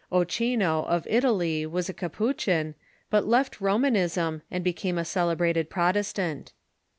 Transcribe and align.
Ochino, 0.11 0.83
of 0.87 1.05
Italy, 1.07 1.63
was 1.67 1.87
a 1.87 1.93
Capuchin, 1.93 2.73
but 3.11 3.27
left 3.27 3.61
Romanism, 3.61 4.41
and 4.49 4.63
be 4.63 4.73
came 4.73 4.97
a 4.97 5.05
celebrated 5.05 5.69
Protestant. 5.69 6.53